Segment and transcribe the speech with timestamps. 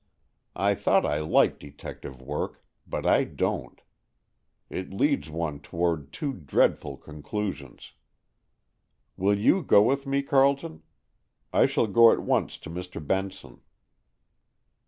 [0.55, 3.79] I thought I liked detective work, but I don't.
[4.67, 7.93] It leads one toward too dreadful conclusions.
[9.15, 10.81] Will you go with me, Carleton?
[11.53, 12.97] I shall go at once to Mr.
[13.05, 13.61] Benson."